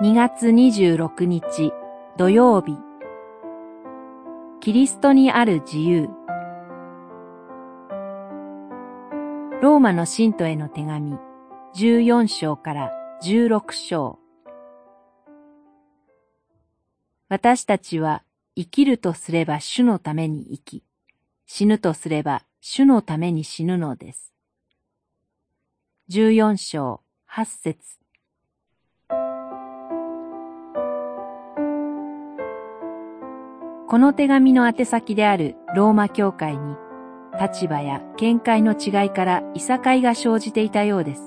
[0.00, 1.72] 2月26日
[2.16, 2.78] 土曜日。
[4.60, 6.08] キリストにある自由。
[9.60, 11.18] ローマの信徒への手紙。
[11.74, 12.92] 14章から
[13.24, 14.20] 16章。
[17.28, 18.22] 私たちは
[18.54, 20.84] 生きるとすれば主のために生き、
[21.44, 24.32] 死ぬとすれば主のために死ぬのです。
[26.08, 27.98] 14章8節。
[33.90, 36.76] この手紙の宛先であるローマ教会に
[37.40, 41.22] 立場や見解の違いからいさかいが生じていたようです。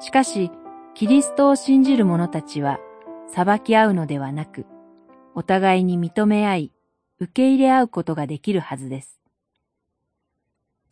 [0.00, 0.50] しかし、
[0.94, 2.78] キリストを信じる者たちは
[3.28, 4.64] 裁き合うのではなく、
[5.34, 6.72] お互いに認め合い、
[7.20, 9.20] 受け入れ合うことができるはずです。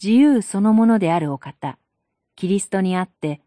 [0.02, 1.78] 自由そのものであるお方、
[2.36, 3.41] キリストにあって、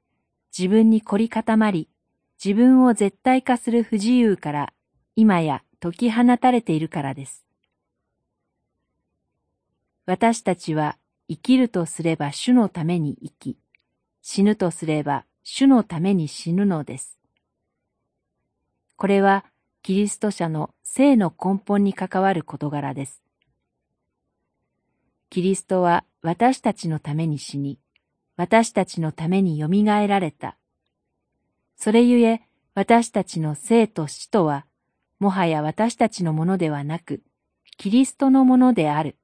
[0.58, 1.90] 自分に凝り固まり、
[2.44, 4.74] 自分を絶対化する不自由から
[5.16, 7.46] 今や解き放たれているからです。
[10.08, 10.98] 私たちは
[11.30, 13.58] 生きるとすれば主のために生き、
[14.24, 17.20] 死ぬとすれば主のために死ぬのです。
[18.96, 19.46] これは
[19.84, 23.22] キリスト者の生の根本に関わる事柄です。
[25.30, 27.78] キリストは私たちのために死に、
[28.38, 30.58] 私たちのためによみがえられた。
[31.78, 32.42] それゆえ
[32.74, 34.66] 私たちの生と死とは、
[35.20, 37.22] もはや私たちのものではなく、
[37.78, 39.18] キリストのものである。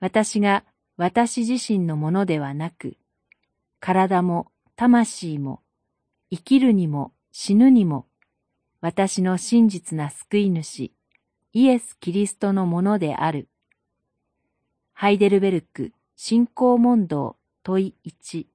[0.00, 0.64] 私が
[0.96, 2.96] 私自身のものではなく、
[3.80, 5.62] 体も魂も
[6.30, 8.06] 生きるにも死ぬにも
[8.80, 10.92] 私の真実な救い主
[11.52, 13.48] イエス・キリストのものである。
[14.92, 18.46] ハイデルベルク信仰問答問い1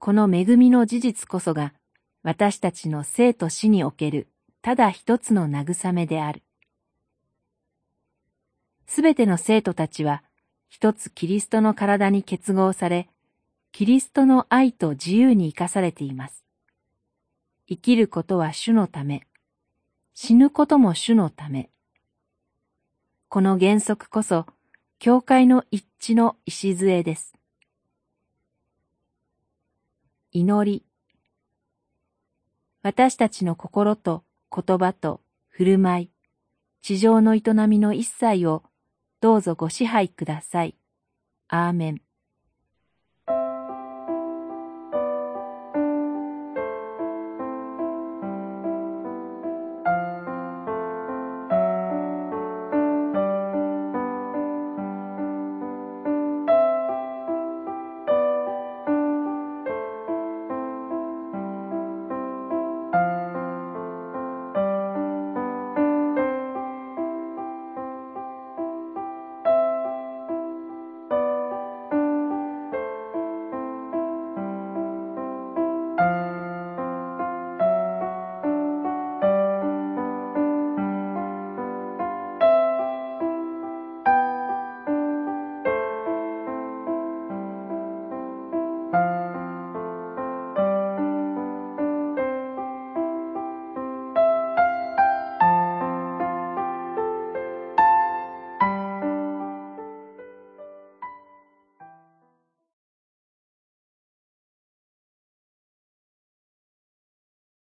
[0.00, 1.72] この恵みの事実こそが
[2.22, 4.28] 私たちの生と死における
[4.62, 6.42] ただ一つの慰めである。
[8.86, 10.22] すべての生徒たちは
[10.68, 13.08] 一つキリストの体に結合され、
[13.72, 16.44] キリストの愛と自由に生かされています。
[17.68, 19.26] 生きることは主のため、
[20.14, 21.70] 死ぬことも主のため。
[23.28, 24.46] この原則こそ、
[24.98, 27.34] 教会の一致の礎です。
[30.32, 30.87] 祈り。
[32.88, 36.10] 私たちの心と言葉と振る舞い、
[36.80, 38.62] 地上の営みの一切を
[39.20, 40.74] どうぞご支配ください。
[41.48, 42.00] アーメン。